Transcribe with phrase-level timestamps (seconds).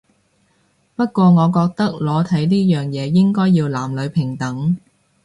[0.95, 4.75] 不過我覺得裸體呢樣嘢應該要男女平等